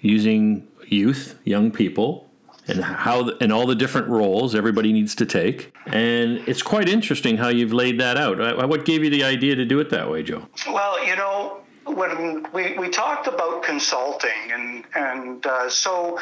[0.00, 2.29] using youth young people
[2.70, 5.72] and how the, and all the different roles everybody needs to take.
[5.86, 8.40] And it's quite interesting how you've laid that out.
[8.40, 10.46] Uh, what gave you the idea to do it that way joe?
[10.66, 16.18] Well you know when we, we talked about consulting and and uh, so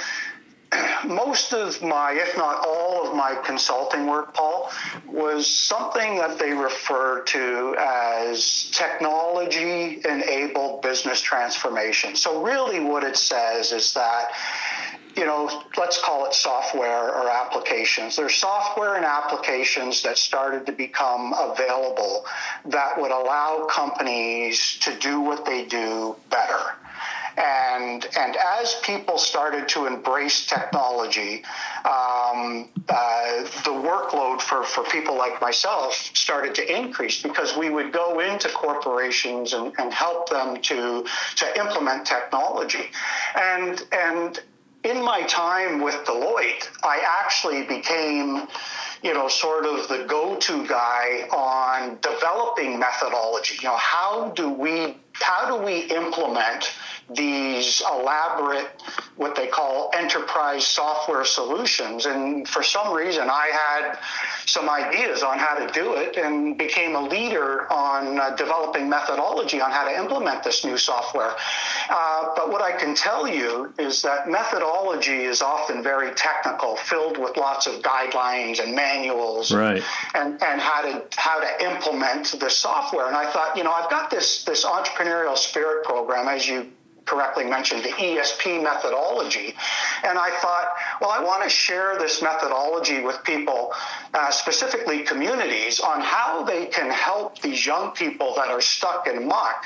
[1.06, 4.70] most of my, if not all of my consulting work, Paul,
[5.06, 12.14] was something that they refer to as technology enabled business transformation.
[12.16, 14.32] So, really, what it says is that
[15.18, 18.14] you know, let's call it software or applications.
[18.14, 22.24] There's software and applications that started to become available
[22.66, 26.76] that would allow companies to do what they do better.
[27.36, 31.44] And, and as people started to embrace technology,
[31.84, 37.92] um, uh, the workload for, for people like myself started to increase because we would
[37.92, 41.04] go into corporations and, and help them to,
[41.36, 42.90] to implement technology.
[43.36, 44.40] And, and
[44.88, 48.48] in my time with Deloitte, I actually became,
[49.02, 53.56] you know, sort of the go-to guy on developing methodology.
[53.60, 56.72] You know, how do we how do we implement
[57.10, 58.68] these elaborate,
[59.16, 62.06] what they call enterprise software solutions.
[62.06, 63.98] And for some reason, I had
[64.44, 69.60] some ideas on how to do it and became a leader on uh, developing methodology
[69.60, 71.34] on how to implement this new software.
[71.88, 77.16] Uh, but what I can tell you is that methodology is often very technical, filled
[77.18, 79.82] with lots of guidelines and manuals, right.
[80.14, 83.06] and, and how to how to implement the software.
[83.06, 86.66] And I thought, you know, I've got this this entrepreneurial spirit program, as you
[87.08, 89.54] correctly mentioned the ESP methodology.
[90.04, 90.68] And I thought,
[91.00, 93.72] well, I want to share this methodology with people,
[94.14, 99.26] uh, specifically communities, on how they can help these young people that are stuck in
[99.26, 99.64] muck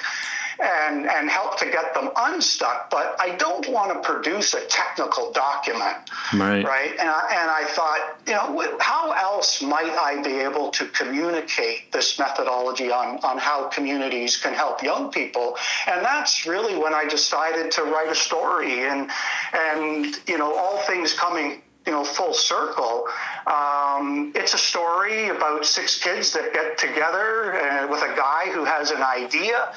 [0.60, 5.32] and, and help to get them unstuck, but I don't want to produce a technical
[5.32, 6.10] document.
[6.34, 6.64] Right.
[6.64, 6.90] Right.
[6.98, 11.92] And I, and I thought, you know, how else might I be able to communicate
[11.92, 15.56] this methodology on, on how communities can help young people?
[15.86, 19.10] And that's really when I decided to write a story and,
[19.52, 23.08] and, you know, all things coming you know, full circle.
[23.46, 28.64] Um, it's a story about six kids that get together uh, with a guy who
[28.64, 29.72] has an idea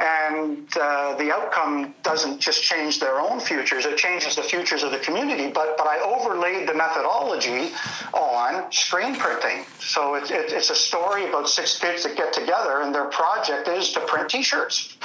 [0.00, 4.90] and uh, the outcome doesn't just change their own futures; it changes the futures of
[4.90, 5.50] the community.
[5.50, 7.72] But but I overlaid the methodology
[8.12, 9.64] on screen printing.
[9.78, 13.68] So it, it, it's a story about six kids that get together, and their project
[13.68, 14.96] is to print T-shirts.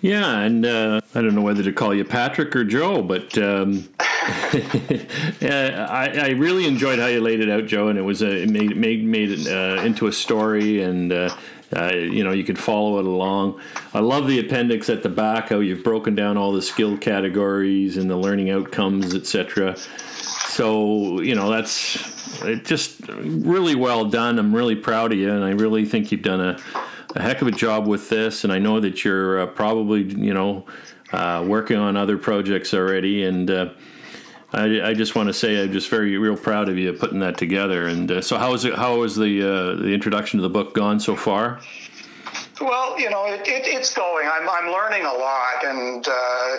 [0.00, 3.88] Yeah, and uh, I don't know whether to call you Patrick or Joe, but um,
[4.00, 8.50] I, I, really enjoyed how you laid it out, Joe, and it was a, it
[8.50, 11.34] made made made it uh, into a story and uh,
[11.74, 13.60] uh, you know, you could follow it along.
[13.92, 17.96] I love the appendix at the back, how you've broken down all the skill categories
[17.96, 19.76] and the learning outcomes, etc.
[20.46, 21.94] So, you know, that's
[22.62, 24.38] just really well done.
[24.38, 26.58] I'm really proud of you, and I really think you've done a,
[27.16, 28.44] a heck of a job with this.
[28.44, 30.66] And I know that you're uh, probably, you know,
[31.12, 33.70] uh, working on other projects already, and uh,
[34.52, 37.36] I, I, just want to say I'm just very real proud of you putting that
[37.36, 37.88] together.
[37.88, 38.74] And uh, so, how is it?
[38.74, 41.60] How is the uh, the introduction to the book gone so far?
[42.60, 44.26] Well, you know, it, it, it's going.
[44.26, 46.56] I'm, I'm learning a lot, and uh,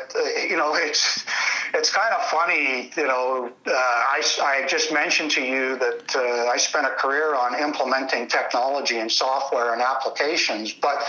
[0.48, 1.26] you know, it's
[1.74, 2.92] it's kind of funny.
[2.96, 7.36] You know, uh, I, I just mentioned to you that uh, I spent a career
[7.36, 11.04] on implementing technology and software and applications, but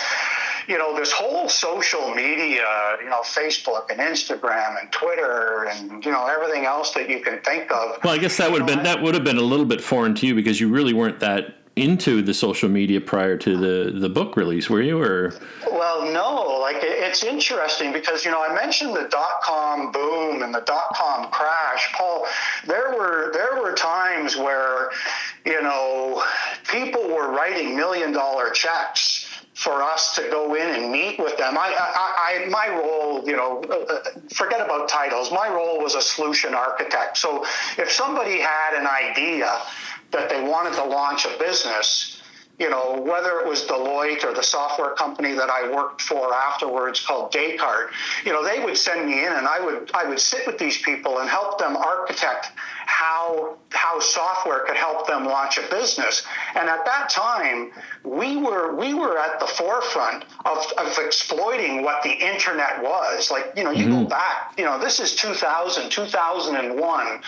[0.68, 2.64] you know, this whole social media,
[3.02, 7.40] you know, Facebook and Instagram and Twitter and you know everything else that you can
[7.40, 7.98] think of.
[8.04, 10.14] Well, I guess that would have been that would have been a little bit foreign
[10.16, 14.08] to you because you really weren't that into the social media prior to the the
[14.08, 15.00] book release, were you?
[15.00, 15.32] Or
[15.70, 16.58] well, no.
[16.60, 20.94] Like it's interesting because you know I mentioned the dot com boom and the dot
[20.94, 21.92] com crash.
[21.94, 22.26] Paul,
[22.66, 24.90] there were there were times where
[25.46, 26.22] you know
[26.70, 29.17] people were writing million dollar checks
[29.58, 31.58] for us to go in and meet with them.
[31.58, 33.98] I, I, I my role, you know, uh, uh,
[34.32, 35.32] forget about titles.
[35.32, 37.18] My role was a solution architect.
[37.18, 37.44] So
[37.76, 39.50] if somebody had an idea
[40.12, 42.22] that they wanted to launch a business,
[42.60, 47.04] you know, whether it was Deloitte or the software company that I worked for afterwards
[47.04, 47.92] called Descartes,
[48.24, 50.80] you know, they would send me in and I would I would sit with these
[50.82, 52.52] people and help them architect
[52.98, 56.26] how how software could help them launch a business.
[56.56, 57.70] And at that time,
[58.02, 63.30] we were we were at the forefront of, of exploiting what the internet was.
[63.30, 64.02] Like, you know, you mm-hmm.
[64.02, 67.20] go back, you know, this is 2000, 2001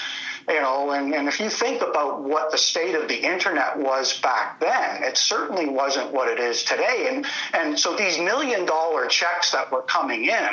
[0.49, 4.19] you know, and, and if you think about what the state of the internet was
[4.21, 7.09] back then, it certainly wasn't what it is today.
[7.11, 10.49] And and so these million dollar checks that were coming in,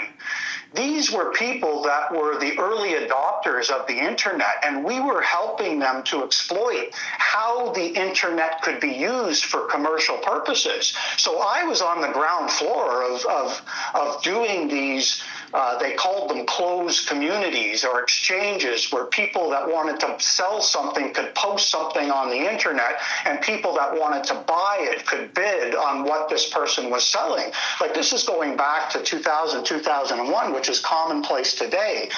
[0.74, 5.80] these were people that were the early adopters of the internet, and we were helping
[5.80, 10.94] them to exploit how the internet could be used for commercial purposes.
[11.18, 13.62] So I was on the ground floor of, of,
[13.94, 15.22] of doing these
[15.54, 21.14] uh, they called them closed communities or exchanges where people that wanted to sell something
[21.14, 25.74] could post something on the internet and people that wanted to buy it could bid
[25.76, 27.52] on what this person was selling.
[27.80, 32.10] Like this is going back to 2000, 2001, which is commonplace today.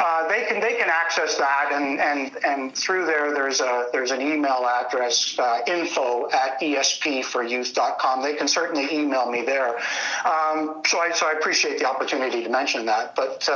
[0.00, 4.10] Uh, they can they can access that, and and and through there, there's a there's
[4.10, 8.22] an email address uh, info at ESPForYouth.com.
[8.22, 9.78] They can certainly email me there.
[10.26, 13.48] Um, so I so I appreciate the opportunity to mention that, but.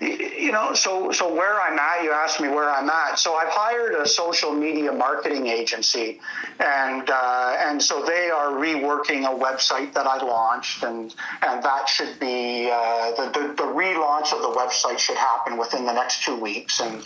[0.00, 3.18] You know, so so where I'm at, you asked me where I'm at.
[3.18, 6.20] So I've hired a social media marketing agency,
[6.58, 11.88] and uh, and so they are reworking a website that I launched, and and that
[11.88, 16.24] should be uh, the, the, the relaunch of the website should happen within the next
[16.24, 17.04] two weeks, and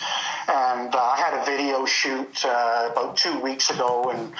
[0.48, 4.32] and uh, I had a video shoot uh, about two weeks ago, and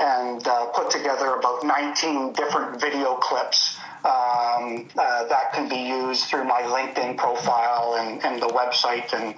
[0.00, 3.77] and uh, put together about 19 different video clips
[4.08, 9.34] um, uh, that can be used through my LinkedIn profile and, and the website, and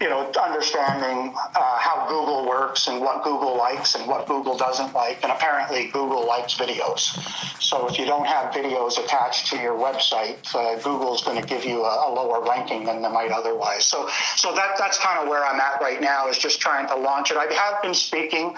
[0.00, 4.94] you know, understanding uh, how Google works and what Google likes and what Google doesn't
[4.94, 5.22] like.
[5.22, 7.12] And apparently, Google likes videos.
[7.60, 11.64] So if you don't have videos attached to your website, uh, Google's going to give
[11.64, 13.84] you a, a, lower ranking than they might otherwise.
[13.84, 16.28] So, so that that's kind of where I'm at right now.
[16.28, 17.36] Is just trying to launch it.
[17.36, 18.54] I have been speaking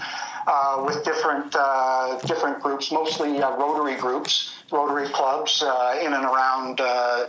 [0.46, 4.52] uh, with different uh, different groups, mostly uh, Rotary groups.
[4.72, 7.26] Rotary clubs uh, in and around, uh,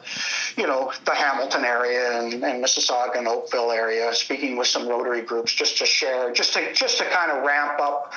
[0.57, 4.11] you know, the Hamilton area and, and, Mississauga and Oakville area.
[4.15, 7.79] Speaking with some Rotary groups just to share, just to just to kind of ramp
[7.79, 8.11] up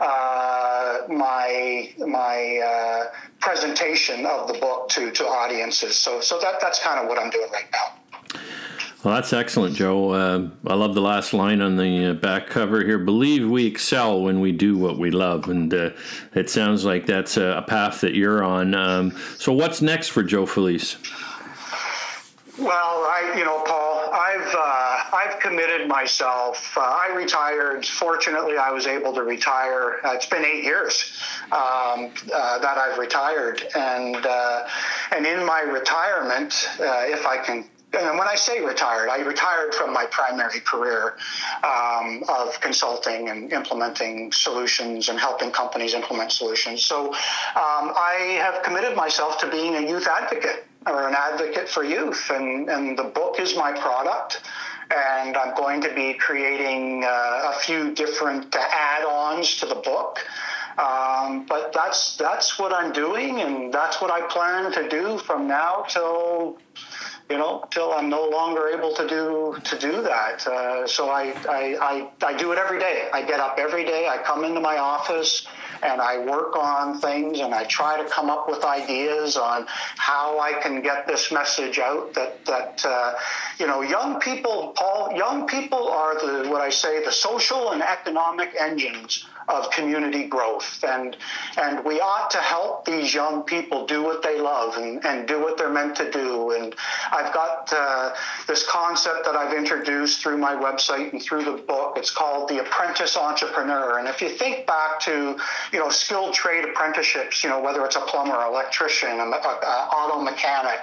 [0.00, 3.06] uh, my my
[3.38, 5.96] presentation of the book to to audiences.
[5.96, 8.40] So so that that's kind of what I'm doing right now.
[9.04, 10.12] Well, that's excellent, Joe.
[10.12, 12.98] Uh, I love the last line on the uh, back cover here.
[12.98, 15.90] Believe we excel when we do what we love, and uh,
[16.34, 18.74] it sounds like that's a, path that you're on.
[18.74, 20.96] Um, so, what's next for Joe Felice?
[22.58, 26.74] Well, I, you know, Paul, I've uh, I've committed myself.
[26.74, 27.84] Uh, I retired.
[27.84, 30.00] Fortunately, I was able to retire.
[30.06, 31.12] It's been eight years
[31.52, 34.16] um, that I've retired, and
[35.12, 37.66] and in my retirement, if I can
[37.96, 41.16] and when I say retired, I retired from my primary career
[41.62, 46.84] um, of consulting and implementing solutions and helping companies implement solutions.
[46.84, 47.14] So um,
[47.96, 52.68] I have committed myself to being a youth advocate or an advocate for youth, and,
[52.68, 54.42] and the book is my product.
[54.94, 60.18] And I'm going to be creating uh, a few different add-ons to the book.
[60.76, 65.46] Um, but that's that's what I'm doing, and that's what I plan to do from
[65.46, 66.58] now till
[67.30, 70.46] you know, till I'm no longer able to do to do that.
[70.46, 73.08] Uh, so I, I, I, I do it every day.
[73.12, 74.08] I get up every day.
[74.08, 75.46] I come into my office
[75.82, 80.38] and I work on things and I try to come up with ideas on how
[80.38, 83.14] I can get this message out that that uh,
[83.58, 87.82] you know young people Paul young people are the what I say the social and
[87.82, 90.82] economic engines of community growth.
[90.86, 91.16] And,
[91.60, 95.40] and we ought to help these young people do what they love and, and do
[95.40, 96.52] what they're meant to do.
[96.52, 96.74] And
[97.12, 98.14] I've got uh,
[98.46, 101.96] this concept that I've introduced through my website and through the book.
[101.96, 103.98] It's called the apprentice entrepreneur.
[103.98, 105.36] And if you think back to,
[105.72, 110.80] you know, skilled trade apprenticeships, you know, whether it's a plumber, electrician, an auto mechanic,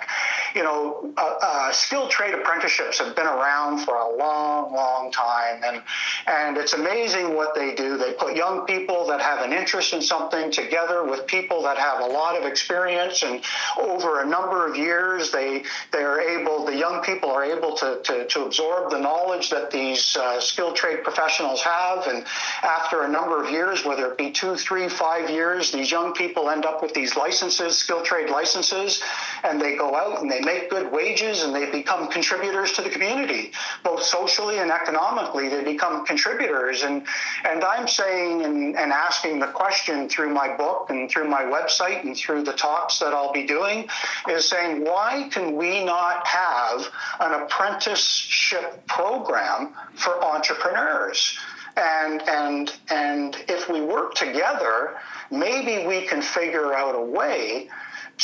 [0.55, 5.61] you know, uh, uh, skilled trade apprenticeships have been around for a long, long time,
[5.63, 5.81] and
[6.27, 7.97] and it's amazing what they do.
[7.97, 12.01] They put young people that have an interest in something together with people that have
[12.01, 13.41] a lot of experience, and
[13.79, 16.65] over a number of years, they they are able.
[16.65, 20.75] The young people are able to to, to absorb the knowledge that these uh, skilled
[20.75, 22.25] trade professionals have, and
[22.63, 26.49] after a number of years, whether it be two, three, five years, these young people
[26.49, 29.01] end up with these licenses, skilled trade licenses,
[29.43, 32.89] and they go out and they make good wages and they become contributors to the
[32.89, 33.51] community,
[33.83, 35.49] both socially and economically.
[35.49, 36.83] They become contributors.
[36.83, 37.03] And,
[37.43, 42.03] and I'm saying and, and asking the question through my book and through my website
[42.03, 43.87] and through the talks that I'll be doing
[44.29, 46.87] is saying, why can we not have
[47.19, 51.37] an apprenticeship program for entrepreneurs?
[51.77, 54.97] And, and, and if we work together,
[55.31, 57.69] maybe we can figure out a way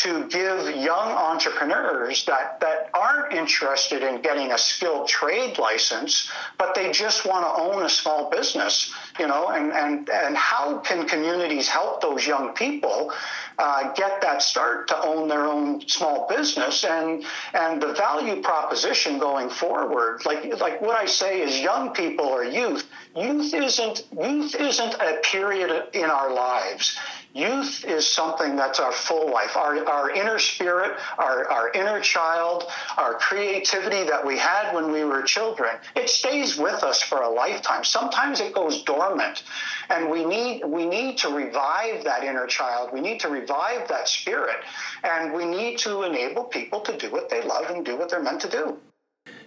[0.04, 6.76] to give young entrepreneurs that, that aren't interested in getting a skilled trade license, but
[6.76, 11.08] they just want to own a small business, you know, and, and, and how can
[11.08, 13.12] communities help those young people
[13.58, 16.84] uh, get that start to own their own small business?
[16.84, 22.26] And and the value proposition going forward like like what I say is young people
[22.26, 26.98] or youth youth isn't youth isn't a period in our lives
[27.38, 32.64] Youth is something that's our full life, our, our inner spirit, our, our inner child,
[32.98, 35.76] our creativity that we had when we were children.
[35.96, 37.84] It stays with us for a lifetime.
[37.84, 39.44] Sometimes it goes dormant,
[39.92, 42.90] and we need we need to revive that inner child.
[42.92, 44.58] We need to revive that spirit,
[45.04, 48.24] and we need to enable people to do what they love and do what they're
[48.24, 48.80] meant to do.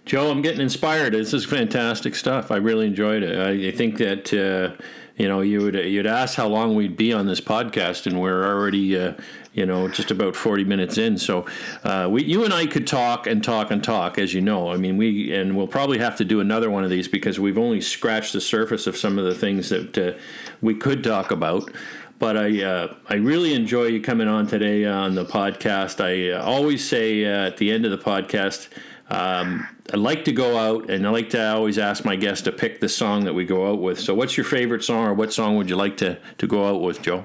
[0.04, 1.12] Joe, I'm getting inspired.
[1.12, 2.50] This is fantastic stuff.
[2.52, 3.36] I really enjoyed it.
[3.36, 4.80] I, I think that uh,
[5.20, 8.42] you know you would you'd ask how long we'd be on this podcast, and we're
[8.42, 9.12] already uh,
[9.52, 11.18] you know just about 40 minutes in.
[11.18, 11.44] So
[11.84, 14.70] uh, we, you and I could talk and talk and talk, as you know.
[14.70, 17.58] I mean, we and we'll probably have to do another one of these because we've
[17.58, 20.18] only scratched the surface of some of the things that uh,
[20.62, 21.70] we could talk about
[22.18, 26.04] but I uh, I really enjoy you coming on today on the podcast.
[26.04, 28.68] I uh, always say uh, at the end of the podcast,
[29.10, 32.52] um, I like to go out and I like to always ask my guests to
[32.52, 33.98] pick the song that we go out with.
[33.98, 36.80] So, what's your favorite song, or what song would you like to, to go out
[36.80, 37.24] with, Joe?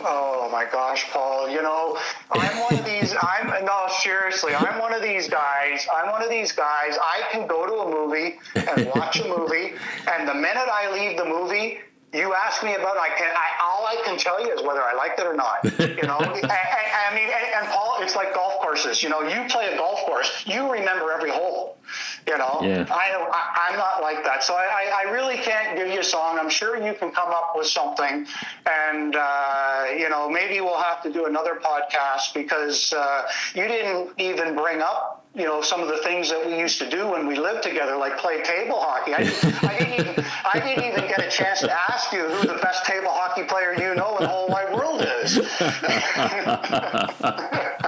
[0.00, 1.50] Oh my gosh, Paul!
[1.50, 1.98] You know,
[2.32, 3.14] I'm one of these.
[3.22, 5.86] I'm no, seriously, I'm one of these guys.
[5.94, 6.96] I'm one of these guys.
[6.98, 9.74] I can go to a movie and watch a movie,
[10.10, 11.80] and the minute I leave the movie,
[12.14, 14.94] you ask me about I can I, all I can tell you is whether I
[14.94, 15.64] liked it or not.
[15.64, 18.47] You know, I, I, mean, and, and, Paul, it's like golf
[18.78, 19.02] courses.
[19.02, 21.76] You know, you play a golf course, you remember every hole.
[22.26, 22.84] You know, yeah.
[22.90, 26.38] I, I am not like that, so I, I really can't give you a song.
[26.38, 28.26] I'm sure you can come up with something,
[28.66, 33.22] and uh, you know, maybe we'll have to do another podcast because uh,
[33.54, 36.90] you didn't even bring up you know some of the things that we used to
[36.90, 39.14] do when we lived together, like play table hockey.
[39.14, 39.20] I,
[39.66, 42.84] I, didn't even I didn't even get a chance to ask you who the best
[42.84, 45.38] table hockey player you know in the whole wide world is.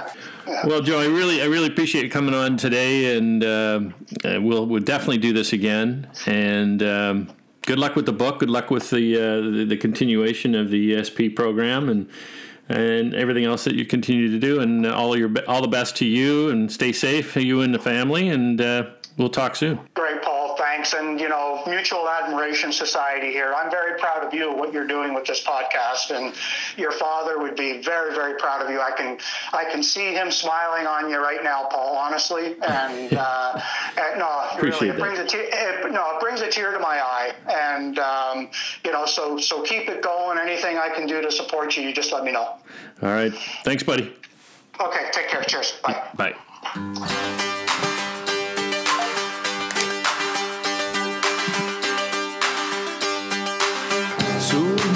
[0.65, 3.81] well, Joe, I really I really appreciate you coming on today, and uh,
[4.23, 6.07] we'll we'll definitely do this again.
[6.25, 7.31] And um,
[7.65, 8.39] good luck with the book.
[8.39, 12.09] Good luck with the, uh, the the continuation of the ESP program, and
[12.69, 14.59] and everything else that you continue to do.
[14.59, 18.29] And all your all the best to you, and stay safe, you and the family.
[18.29, 19.79] And uh, we'll talk soon.
[19.93, 20.21] Great,
[20.81, 20.93] thanks.
[20.93, 23.53] And, you know, Mutual Admiration Society here.
[23.55, 26.15] I'm very proud of you, what you're doing with this podcast.
[26.15, 26.33] And
[26.77, 28.79] your father would be very, very proud of you.
[28.81, 29.17] I can,
[29.53, 32.55] I can see him smiling on you right now, Paul, honestly.
[32.61, 33.61] And, uh,
[33.97, 36.79] and no, Appreciate really, it brings a te- it, no, it brings a tear to
[36.79, 37.33] my eye.
[37.49, 38.49] And, um,
[38.83, 40.37] you know, so, so keep it going.
[40.37, 42.57] Anything I can do to support you, you just let me know.
[43.01, 43.33] All right.
[43.63, 44.15] Thanks, buddy.
[44.79, 45.09] Okay.
[45.11, 45.43] Take care.
[45.43, 45.79] Cheers.
[45.83, 46.07] Bye.
[46.15, 47.17] Bye.
[54.49, 54.90] The